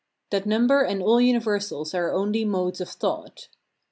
[0.31, 3.49] That number and all universals are only modes of thought.